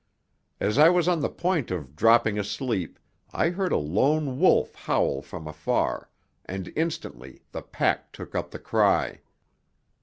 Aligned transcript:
As 0.59 0.79
I 0.79 0.89
was 0.89 1.07
on 1.07 1.19
the 1.19 1.29
point 1.29 1.69
of 1.69 1.95
dropping 1.95 2.39
asleep 2.39 2.97
I 3.31 3.49
heard 3.51 3.71
a 3.71 3.77
lone 3.77 4.39
wolf 4.39 4.73
howl 4.73 5.21
from 5.21 5.47
afar, 5.47 6.09
and 6.43 6.73
instantly 6.75 7.43
the 7.51 7.61
pack 7.61 8.11
took 8.11 8.33
up 8.33 8.49
the 8.49 8.57
cry. 8.57 9.21